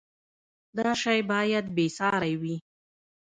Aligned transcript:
دا 0.77 0.91
شی 1.01 1.19
باید 1.31 1.65
بې 1.75 1.85
ساری 1.97 2.33
وي. 2.41 2.55